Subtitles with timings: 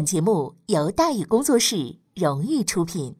[0.00, 3.19] 本节目由大宇工作室荣誉出品。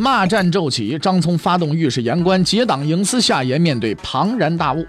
[0.00, 4.86] 骂战骤起，张聪发动御史言官结党营私下言，面对庞然大物。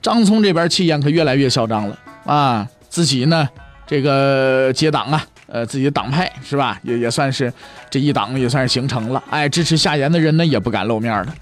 [0.00, 2.66] 张聪这边气焰可越来越嚣张了啊！
[2.88, 3.46] 自己呢，
[3.86, 6.80] 这个结党啊，呃，自己的党派是吧？
[6.82, 7.52] 也也算是
[7.90, 9.22] 这一党也算是形成了。
[9.28, 11.34] 哎，支持夏言的人呢，也不敢露面了。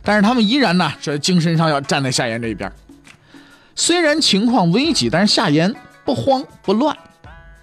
[0.00, 2.70] 但是他们依然呢，是精神上要站在夏言这一边。
[3.74, 5.74] 虽然情况危急，但是夏言
[6.04, 6.96] 不慌不乱。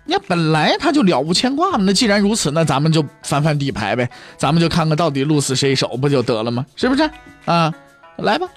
[0.07, 1.79] 那，本来他就了无牵挂嘛。
[1.81, 6.65] 那既然如此，那咱们就翻翻底牌呗，咱们就看看到底鹿死谁手，不就得了吗？
[6.75, 7.09] 是不是
[7.45, 7.73] 啊？
[8.17, 8.47] 来吧。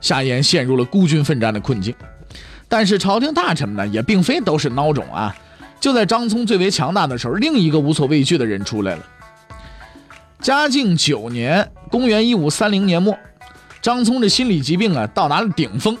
[0.00, 1.94] 夏言陷入了孤军奋战的困境，
[2.68, 5.34] 但是朝廷大臣们呢，也并非都是孬种啊。
[5.80, 9.02] 就在张聪最为强大的时候，另一个无所畏惧的人出来了。
[10.40, 13.16] 嘉靖九年，公元一五三零年末，
[13.80, 15.96] 张聪这心理疾病啊到达了顶峰。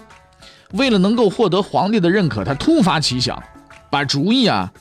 [0.72, 3.42] 为了能够获得皇帝的认可，他突发奇想，
[3.90, 4.72] 把主意啊，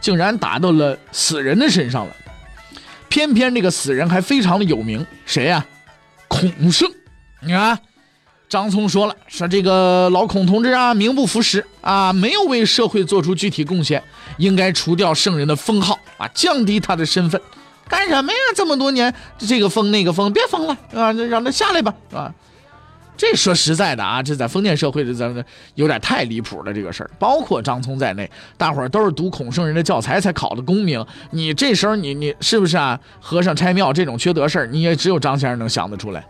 [0.00, 2.12] 竟然打到了死人的身上了。
[3.08, 5.64] 偏偏这个死人还非常的有名，谁呀？
[6.28, 6.90] 孔圣，
[7.40, 7.78] 你看。
[8.48, 14.02] 张聪说了：“说这个老孔同志啊，名不副实啊，没有为社会做出具体贡献，
[14.38, 17.38] 应该除掉圣人的封号啊，降低他的身份。
[17.86, 18.38] 干什么呀？
[18.56, 22.32] 这么多年，这个封那个封，别封了啊，让他下来吧，啊。
[23.18, 26.72] 这说实在的啊，这在封建社会，的咱们有点太离谱了。
[26.72, 31.04] 这个事儿，包括张聪在内，大伙儿都是读孔圣人的教材才考的功名。
[31.32, 32.98] 你这时候，你你是不是啊？
[33.20, 36.24] 和尚拆庙这种缺德事儿，你也只有张先生能想得出来。”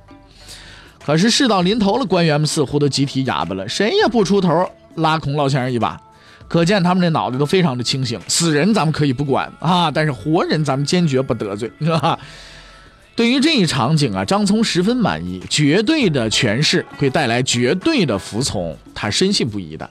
[1.04, 6.00] 可是事到临头了，官员们似乎都集体哑巴了，谁也不出头拉孔老先生一把。
[6.49, 8.19] 可见他们这脑袋都非常的清醒。
[8.26, 12.19] 死人咱们可以不管啊，但是活人咱们坚决不得罪，是吧？
[13.19, 15.43] 对于这一场景啊，张聪十分满意。
[15.51, 19.91] 绝对的权势会带来绝对的服从，他深信不疑的。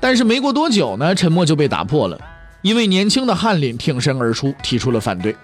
[0.00, 2.18] 但是没过多久呢，沉默就被打破了。
[2.62, 5.36] 一位年轻的翰林挺身而出，提出了反对。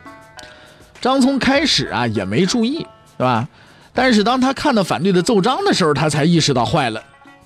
[0.99, 2.87] 张聪开始啊也没注意，是
[3.19, 3.47] 吧？
[3.93, 7.05] 但是当他看到反对的奏章的时候，他才意识到坏了，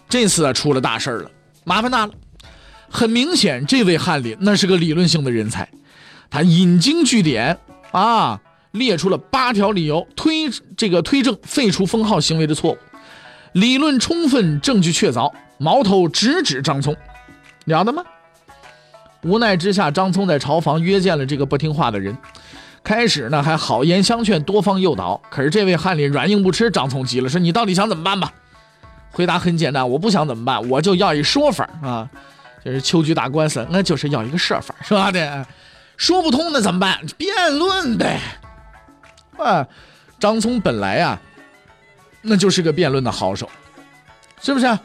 [0.08, 1.30] 这次啊出了大事了，
[1.64, 2.12] 麻烦大了。
[2.88, 5.68] 很明显，这位翰林那是个理论性的人才，
[6.30, 7.58] 他引经据典
[7.90, 8.40] 啊，
[8.76, 12.78] 列出了八条理由推这个推证废除封号行为的错误，
[13.52, 16.96] 理论充分，证据确凿，矛头直指张聪，
[17.64, 18.04] 了得吗？
[19.22, 22.16] 无奈之下，张聪在朝房约见了这个不听话的人。
[22.84, 26.70] 开始呢还好言相劝，多方诱导，可是这位翰林软硬不吃。
[26.70, 28.32] 张聪急了，说：“你到底想怎么办吧？”
[29.10, 32.08] 回答很简单：“我不想怎么办，我就要一说法啊！
[32.64, 35.10] 就是秋菊打官司，那就是要一个说法，是吧？
[35.10, 35.44] 的，
[35.96, 37.00] 说不通那怎么办？
[37.18, 38.20] 辩论呗。”
[39.38, 39.66] 啊，
[40.18, 41.20] 张聪本来啊，
[42.22, 43.48] 那就是个辩论的好手，
[44.42, 44.78] 是不是？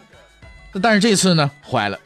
[0.82, 2.00] 但是这次呢，坏了，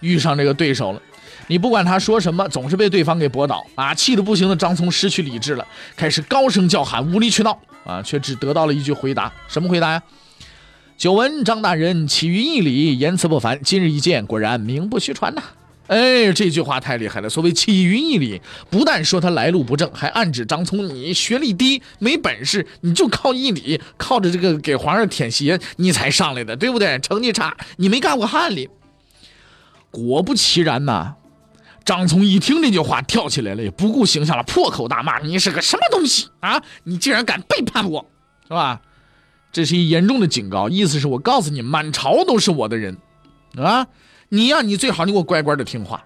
[0.00, 1.02] 遇上这个对手了。
[1.46, 3.92] 你不管他说什么，总是被对方给驳倒啊！
[3.92, 8.00] 气得不行的张聪失去理智了，开始高声叫喊，无理取闹啊！
[8.02, 10.00] 却只得到了一句回答：什么回答呀？
[10.96, 15.42] 久闻张大人起于义理，言辞不凡，今日一见，果然名不虚传呐！
[15.90, 17.28] 哎，这句话太厉害了。
[17.28, 18.40] 所谓起于义理，
[18.70, 26.96] 不但说他来路不正，还暗指张聪你学历低，没本事，你就靠义理，靠着这个给皇上舔鞋，你才上来的，对不对？
[27.00, 28.68] 成绩差，你没干过翰林。
[29.90, 31.16] 果不其然呐！
[31.84, 36.62] 张聪一听这句话，跳起来了，也不顾形象了，破口大骂：“你是个什么东西啊！
[36.84, 38.06] 你竟然敢背叛我，
[38.46, 38.80] 是吧？
[39.50, 42.96] 这是一严重的警告，意思是我告诉你，满朝都是我的人，
[43.56, 43.88] 啊！
[44.30, 46.02] 你呀，你最好你给我乖乖的听话。”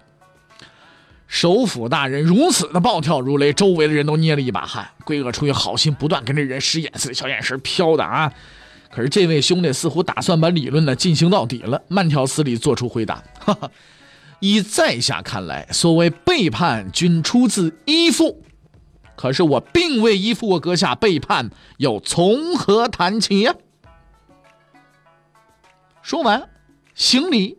[1.27, 4.87] 首府大人如此的暴跳如雷，周围的人都捏了一把汗。
[5.05, 8.31] 龟哥出于好心，不断跟这人使眼色，小眼神飘的啊。
[8.91, 13.69] 可是这位兄弟似乎打算把理论呢进行到底了，慢条斯理做出回答：“哈哈。”
[14.39, 18.43] 依在下看来，所谓背叛均出自依附，
[19.15, 23.55] 可是我并未依附过阁下，背叛又从何谈起呀？
[26.03, 26.49] 说完，
[26.93, 27.57] 行礼，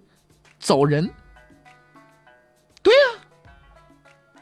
[0.66, 1.08] 走人。
[2.82, 4.40] 对呀，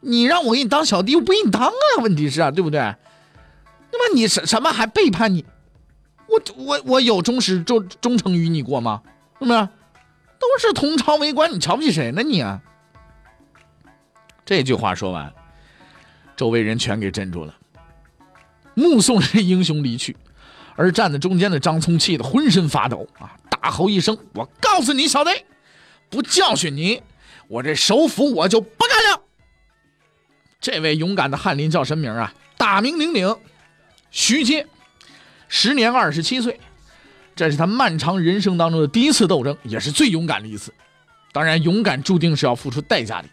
[0.00, 1.72] 你让我给你当小弟，我不给你当啊！
[2.00, 2.80] 问题是啊，对不对？
[3.92, 5.44] 那么你什什么还背叛你？
[6.28, 9.02] 我我我有忠实忠忠诚于你过吗？
[9.38, 9.68] 是不是？
[10.38, 12.62] 都是同朝为官，你瞧不起谁呢你啊？
[14.46, 15.30] 这句话说完，
[16.36, 17.54] 周围人全给镇住了，
[18.72, 20.16] 目送这英雄离去。
[20.74, 23.36] 而站在中间的张聪气得浑身发抖啊！
[23.50, 25.30] 大吼一声：“我告诉你，小子，
[26.08, 27.02] 不教训你，
[27.48, 29.22] 我这首府我就不干了！”
[30.60, 32.34] 这位勇敢的翰林叫什么名啊？
[32.56, 33.36] 大名鼎鼎，
[34.10, 34.66] 徐阶，
[35.48, 36.58] 时年二十七岁。
[37.34, 40.72] 这是他漫长人生当中的第一次斗争，也是最勇敢的一次。
[41.32, 43.28] 当然，勇敢注定是要付出代价的。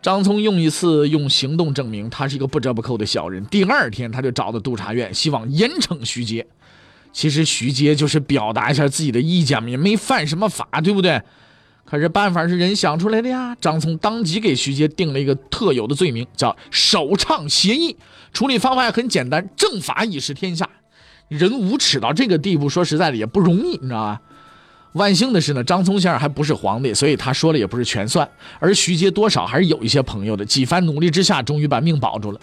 [0.00, 3.44] 张聪用一次用行动证明他是一个不折不扣的小人。
[3.46, 6.46] 第二天，他就找到督察院，希望严惩徐阶。
[7.12, 11.20] 其实徐阶就是表达一下自己的意见，也没犯什么法，对不对？
[11.92, 13.54] 可是办法是人想出来的呀。
[13.60, 17.94] 张聪当即给徐阶定了一个特有的罪名，叫首倡协议。
[18.32, 20.66] 处理方法也很简单，正法以示天下。
[21.28, 24.22] 人无耻到这个地步，说实在的也不容易，你知道吧？
[24.94, 28.26] 万幸的是呢，张聪先生还不是皇帝，所以他说了也不是全算。
[28.58, 32.40] 而徐阶多少还是有一些朋友的，几番努力之下，终于把命保住了。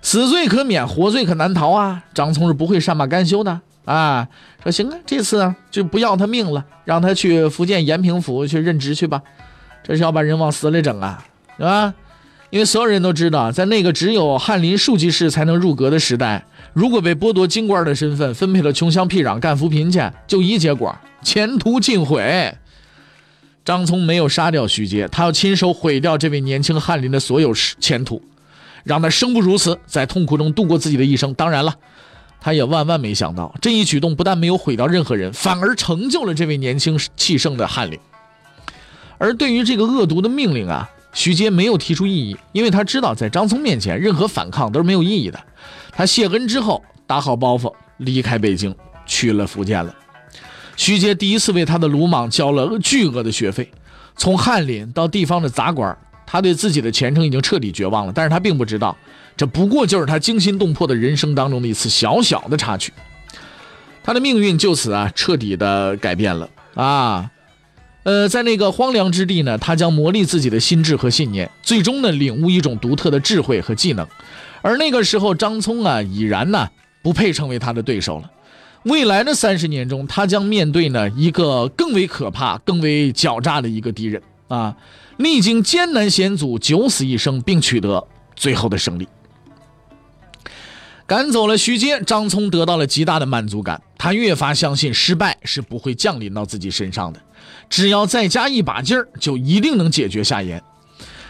[0.00, 2.04] 死罪可免，活罪可难逃啊！
[2.14, 4.28] 张聪是不会善罢甘休的啊！
[4.62, 9.22] 说行啊，这次啊就不要他命了，让他去福建延平府去任职去吧。
[9.82, 11.24] 这是要把人往死里整啊，
[11.56, 11.94] 是吧？
[12.50, 22.54] 因为所有人都知道，在那个只有翰林庶吉士才能入阁的时代，如果被剥夺京官的身份，分配了穷乡僻壤干扶贫去，就一结果，前途尽毁。
[23.64, 28.20] 张聪没有杀掉徐阶，他要亲手毁掉这位年轻翰林的所有前途，
[28.82, 31.32] 让他生不如死，在痛苦中度过自己的一生。
[31.34, 31.76] 当然了，
[32.40, 37.98] 他也万万没想到，这一举动不但没有毁掉任何人，反而成就了这位年轻气盛的翰林。
[39.18, 40.88] 而对于这个恶毒的命令啊！
[41.12, 45.38] 徐阶没有提出异议，因为他知道在张聪面前，任何反抗都是没有意义的。
[45.90, 48.72] 他谢恩之后，打好包袱，离开北京，
[49.04, 49.92] 去了福建了。
[50.76, 53.68] 徐阶第一次为他的鲁莽交了巨额的学费，
[54.16, 55.98] 从翰林到地方的杂官，
[56.30, 58.12] 他对自己的前程已经彻底绝望了。
[58.14, 58.96] 但是他并不知道，
[59.36, 62.92] 这不过就是他惊心动魄的人生当中的一次小小的插曲。
[64.04, 67.30] 他的命运就此啊，彻底的改变了啊。
[68.04, 74.06] 呃，在那个荒凉之地呢，他将磨砺自己的心智和信念，最终呢，领悟一种独特的智慧和技能。
[74.62, 76.68] 而那个时候，张聪啊，已然呢，
[77.02, 78.30] 不配成为他的对手了。
[78.84, 84.76] 未来的三十年中，他将面对呢一个更为可怕、更为狡诈的一个敌人啊！
[85.16, 89.06] 历经艰难险阻，九死一生，并取得最后的胜利。
[91.06, 93.80] 赶走了徐阶，张聪得到了极大的满足感。
[93.96, 97.20] 他越发相信失败是不会降临到自己身上的，
[97.68, 100.62] 只要再加一把劲儿，就一定能解决夏言。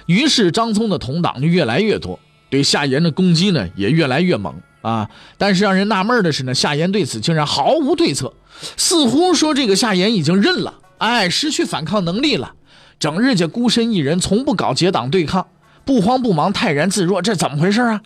[0.06, 2.18] 于是张聪的同党就越来越多，
[2.48, 5.08] 对夏言的攻击呢也越来越猛啊！
[5.38, 8.32] 但是让人纳闷的是呢，夏言对此竟然毫无对策，
[8.76, 12.52] 似乎说这个夏言已经认了，哎，失去反抗能力了，
[13.00, 15.48] 整日家孤身一人，从不搞结党对抗，
[15.86, 18.02] 不慌不忙，泰然自若，这怎么回事啊？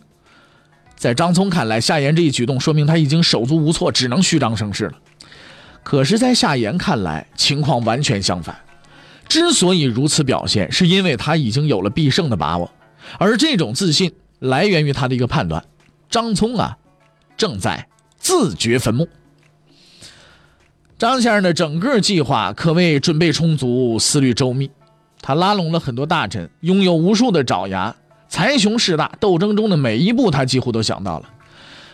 [0.97, 4.93] 在张聪看来，夏言这一举动说明他已经手足无措，只能虚张声势了。
[5.83, 8.57] 可是，在夏言看来，情况完全相反。
[9.29, 12.71] 之所以如此表现，是因为他已经有了必胜的把握，
[13.19, 15.65] 而这种自信来源于他的一个判断：
[16.09, 16.79] 张聪啊，
[17.37, 19.09] 正在自掘坟墓。
[20.97, 24.71] 张先生的整个计划可谓准备充足，思虑周密。
[25.27, 27.97] 他拉拢了很多大臣，拥有无数的爪牙。
[28.29, 31.31] 才雄势大，斗争中的每一步他几乎都想到了。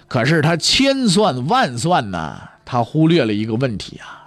[0.08, 4.26] 可是他千算万算呢，他忽略了一个问题啊：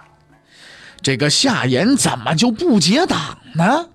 [1.02, 3.88] 这个夏言怎么就不结党呢？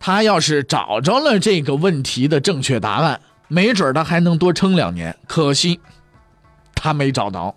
[0.00, 5.14] 他要是找着了这个问题的正确答案，没准他还能多撑两年。
[5.26, 5.78] 可惜
[6.74, 7.54] 他没找到。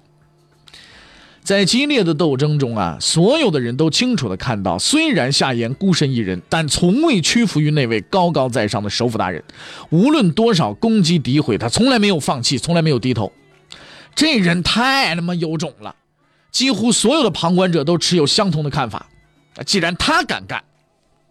[1.43, 9.43] 在激烈的斗争中啊，所有的人都清楚的看到，虽然夏言孤身一人，但从未屈服于那位高高在上的首辅大人。
[9.89, 13.31] 无论多少攻击诋毁，他从来没有放弃，从来没有低头。
[14.13, 15.95] 这人太他妈有种了！
[16.51, 19.07] 几乎所有的旁观者都持有相同的看法。
[19.65, 20.63] 既然他敢干，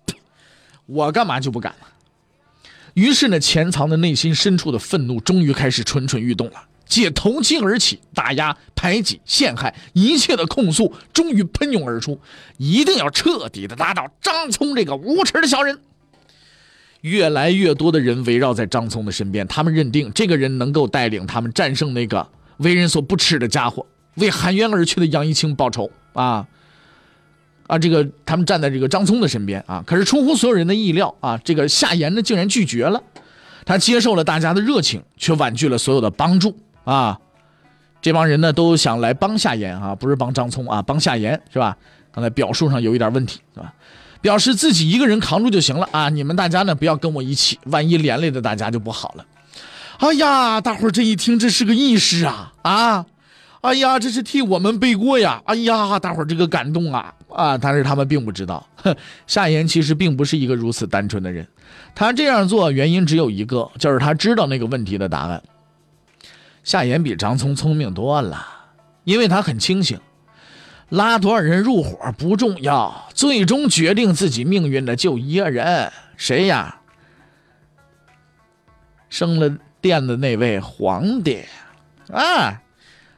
[0.87, 1.87] 我干嘛就不敢了？
[2.95, 6.65] 于是呢，潜藏在内心深处的愤怒终于开始蠢蠢欲动了。
[6.91, 12.21] 借投机而起，打压、排挤、陷害，一切的控诉终于喷涌而出，
[12.59, 15.79] 一定要彻底的打倒张聪这个无耻的小人。
[17.03, 22.29] 越来越多的人围绕在张聪的身边，他们认定这个人能够带领他们战胜那个
[22.59, 26.47] 为人所不齿的家伙，为含冤而去的杨一清报仇啊！
[27.69, 33.01] 啊，这个他们站在这个张聪的身边啊，可是出乎所有人的意料啊，这个夏言呢竟然拒绝了，
[33.65, 36.59] 他接受了大家的热情，却婉拒了所有的帮助
[36.91, 37.19] 啊。
[38.03, 41.77] 这帮人呢都想来帮夏言啊，不是帮张聪啊，帮夏言是吧？
[42.13, 43.73] 刚才表述上有一点问题是吧？
[44.23, 46.09] 表示自己一个人扛住就行了啊！
[46.09, 49.25] 你们大家呢不要跟我一起，万一连累的大家就不好了。
[49.99, 53.07] 哎呀，大伙儿这一听，这是个义士啊啊！
[53.61, 55.43] 哎呀，这是替我们背锅呀！
[55.45, 57.59] 哎呀，大伙儿这个感动啊啊！
[57.59, 58.67] 但是他们并不知道，
[59.27, 61.47] 夏言其实并不是一个如此单纯的人。
[61.95, 65.43] 他这样做原因只有一个，就是他知道那个问题的答案。
[66.71, 68.47] 夏言比张聪聪明多了，
[69.03, 69.99] 因为他很清醒。
[70.91, 76.77] 拉多少人入伙不重要，最终决定自己命运的就一个人，谁呀？
[79.09, 81.43] 升了殿的那位皇帝，
[82.13, 82.63] 啊，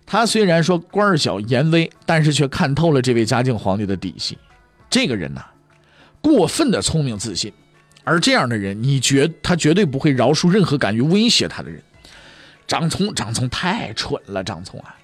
[0.06, 4.38] 他虽然说官小言威，但是却看透了这位嘉靖皇帝的底细。
[4.88, 5.44] 这个人呐，
[6.22, 7.52] 过分的聪明自信，
[8.02, 11.82] 而这样的人，你绝他绝对不会饶恕任何敢于威胁他的人。
[12.66, 14.96] 张聪，张聪太蠢了，张聪啊！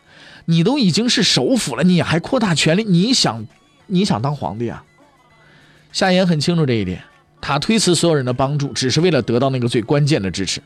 [0.46, 2.84] 你都已经是首辅了，你还扩大权力？
[2.84, 3.46] 你想，
[3.86, 4.82] 你想当皇帝啊？
[5.92, 7.02] 夏言很清楚这一点，
[7.40, 10.62] 他推辞所有人的帮助，只是为了得到那个最关键的支持，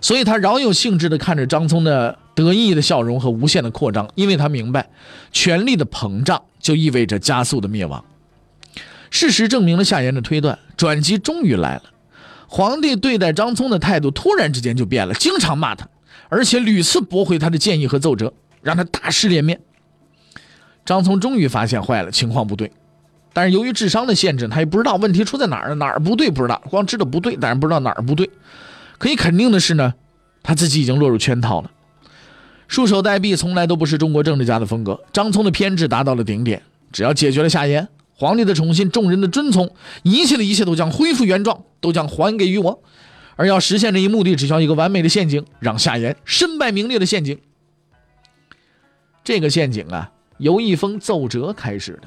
[0.00, 4.88] 所以他饶有兴致地看着张聪的得意的笑容和无限的扩张，因为他明白，
[5.30, 8.04] 权力的膨胀就意味着加速的灭亡。
[9.10, 11.82] 事实证明了夏言的推断，转机终于来了。
[12.48, 15.88] 皇帝对待张聪的态度突然之间就变了，经常骂他，
[16.34, 18.32] 而且屡次驳回他的建议和奏折。
[18.64, 19.60] 让他大失脸面。
[20.86, 22.72] 张聪终于发现坏了，情况不对，
[23.34, 28.30] 但是由于智商的限制，他也不知道问题出在哪儿，哪儿不对不知道，光知道不对，但是不知道哪儿不对。
[28.96, 29.92] 可以肯定的是呢，
[30.42, 31.70] 他自己已经落入圈套了。
[32.66, 34.98] 束手待毙从来都不是中国政治家的风格。
[35.12, 39.70] 张聪的偏执达到了顶点，只要解决了夏言，皇帝的宠信，众人的遵从，
[40.04, 42.82] 一切的一切都将恢复原状，都将还给于我。
[43.36, 47.38] 而要实现这一目的，只需要一个完美的陷阱，让夏言身败名裂的陷阱。
[49.22, 52.02] 这个陷阱啊，由一封奏折开始的。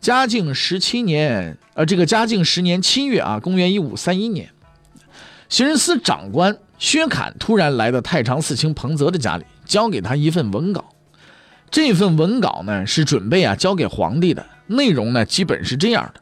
[0.00, 4.50] 嘉靖十七年，呃，这个嘉靖十年七月啊，公元一五三一年，
[5.48, 10.86] 刑人司长官薛侃突然来到太常寺卿彭泽的家里，交给他一份文稿。
[11.70, 16.20] 这份文稿呢，是准备啊交给皇帝的，内容呢，基本是这样的。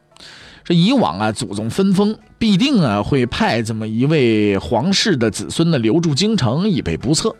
[0.63, 7.35] 这以往啊，祖宗分封必定啊会派这么一位皇室的子孙呢留住京城以备不测。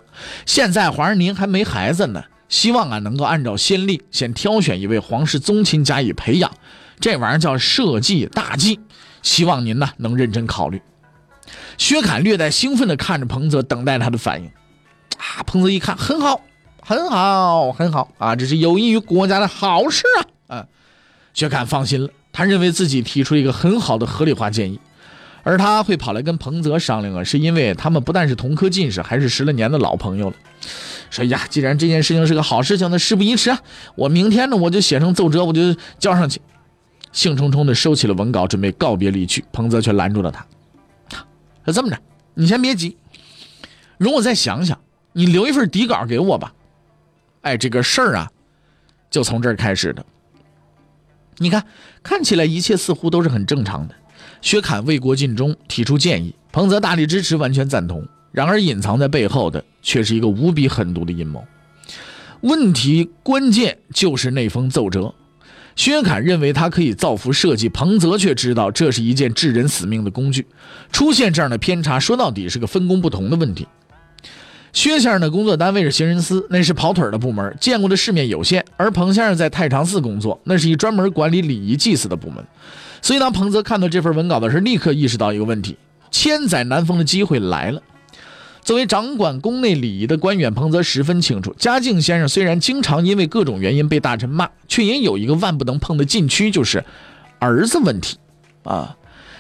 [0.46, 6.52] 现在皇上您还没孩子呢，希望啊能够按照先例先挑选一位皇室宗亲加以培养，
[7.00, 8.80] 这玩意儿叫社稷大计，
[9.22, 10.82] 希望您呢能认真考虑。
[11.78, 14.48] 薛侃略带兴奋地看着彭泽，等待他的反应。
[15.18, 16.42] 啊，彭泽一看，很好，
[16.82, 20.04] 很好，很好啊，这是有益于国家的好事
[20.48, 20.58] 啊！
[20.58, 20.66] 啊，
[21.34, 22.10] 薛侃放心了。
[22.32, 24.80] 他认为自己提出一个很好的合理化建议，
[25.44, 30.36] 而他会跑来跟彭泽商量啊，是因为他们不但是同科进士，还是十来年的老朋友了。
[31.10, 33.60] 说呀，既然这件事情是个好事情，那事不宜迟啊，
[33.96, 36.40] 我明天呢我就写成奏折，我就交上去。
[37.12, 40.46] 兴冲冲地收起了文稿，准备告别离去，彭泽却拦住了他。
[41.66, 41.98] 说这么着，
[42.36, 42.96] 你先别急，
[43.98, 44.80] 容我再想想，
[45.14, 46.54] 你留一份底稿给我吧。
[47.42, 48.32] 哎，这个事儿啊，
[49.10, 50.06] 就从这儿开始的。
[51.40, 51.66] 你看，
[52.04, 53.96] 看起来一切似乎都是很正常的。
[54.42, 58.08] 薛侃为国尽忠，提出建议，彭泽大力支持，完全赞同。
[58.32, 61.44] 然而，隐藏在背后的却是一个无比狠毒的阴谋。
[62.42, 65.14] 问题关键就是那封奏折。
[65.76, 70.46] 薛侃认为他可以造福社稷，彭泽却知道这是一件致人死命的工具。
[70.92, 73.66] 出现这样的偏差，说到底是个分工不同的问题。
[74.72, 82.44] 薛先生的工作单位是行人司，那是跑腿的部门，见过的世面有限；而彭先生在太常寺工作，那是一专门管理礼仪祭祀的部门。
[83.02, 85.78] 所以，当彭泽看到这份文稿的时候，立刻意识到一个问题：
[86.12, 87.82] 千载难逢的机会来了。
[88.62, 96.84] 作为掌管宫内礼仪的官员，彭泽十分清楚，嘉靖先生虽然经常因为各种原因被大臣骂，却也有一个万不能碰的禁区，就是
[97.40, 98.18] 儿子问题。
[98.64, 98.96] 啊，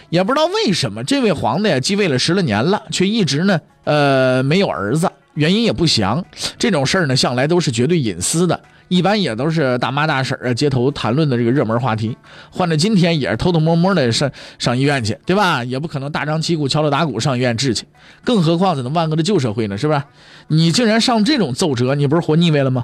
[0.09, 5.11] 也不知道为什么，这位皇帝继位了十来年了，却一直呢，呃，没有儿子。
[5.39, 6.23] 原因也不详，
[6.57, 12.17] 这种事儿呢，向来都是绝对隐私的，一般也都是大妈大婶啊街头谈论的这个热门话题。
[12.51, 15.63] 换了今天也是偷偷摸摸的上上医院去，对吧？
[15.63, 17.85] 也不可能大张旗鼓、敲锣打鼓上医院治去。
[18.25, 20.03] 更何况在那万恶的旧社会呢，是不是？
[20.49, 22.83] 你竟然上这种奏折，你不是活腻味了吗？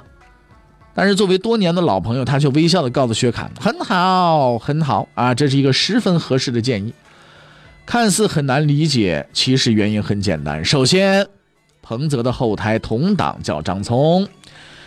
[0.94, 6.94] 但是作为多年的老朋友，他却微笑的告诉薛侃：“很好，很好啊，这是一个十分合适的建议。
[7.84, 10.64] 看似很难理解，其实原因很简单。
[10.64, 11.26] 首先。”
[11.88, 14.26] 彭泽的后台同党叫张聪，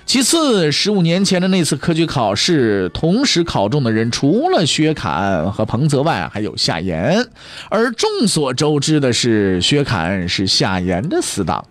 [0.05, 7.25] 其次，十五年前的那次科举考试，同时考中的人除了薛侃和彭泽外，还有夏言。
[7.69, 11.65] 而众所周知的是，薛侃是夏言的死党。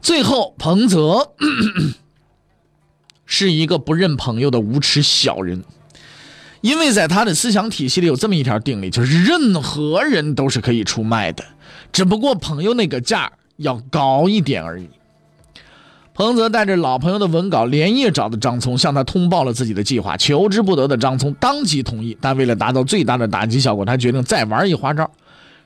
[0.00, 1.32] 最后，彭泽
[3.26, 5.62] 是一个不认朋友的无耻小人，
[6.62, 11.44] 因为在他的思想体系里有这么一条定理，就是任何人都是可以出卖的，
[11.92, 14.88] 只不过朋友那个价要高一点而已。
[16.14, 20.16] 彭泽带着老朋友的文稿，连夜找到张聪，向他通报了自己的计划。
[20.16, 25.08] 求之不得的张聪当即同意，但为了达到最大的打击效果，他决定再玩一花招，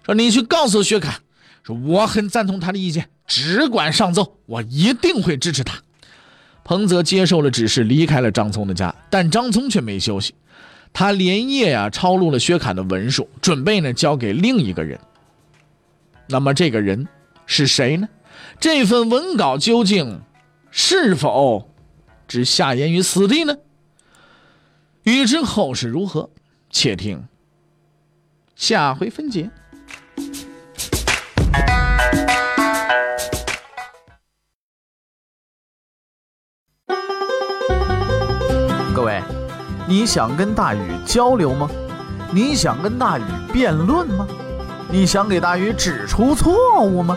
[0.05, 1.15] 说：“你去告诉薛侃，
[1.63, 5.79] 说我很赞同他的意见，只管上奏，我一定会支持他。”
[6.65, 10.35] 彭泽接受了指示，离开了张聪的家，但张聪却没休息，
[10.93, 15.01] 他连夜呀抄录了薛侃的文书，准备呢交给另一个人。
[16.29, 17.09] 那么这个人
[17.55, 18.09] 是谁呢？
[18.59, 20.23] 这份文稿究竟？
[20.71, 21.69] 是否
[22.27, 23.59] 置夏言于死地呢？
[25.03, 26.31] 欲知后事如何，
[26.71, 27.29] 且听
[28.57, 29.51] 下回分解。
[38.95, 39.23] 各位，
[39.87, 41.69] 你想跟大禹交流吗？
[42.33, 44.27] 你想跟大禹辩论吗？
[44.91, 47.17] 你想给大禹指出错误吗？